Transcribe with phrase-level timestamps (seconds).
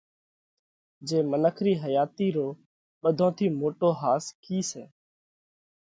[1.07, 2.47] جي منک رِي حياتِي رو
[3.01, 4.85] ٻڌون ٿِي موٽو ۿاس ڪِي سئہ؟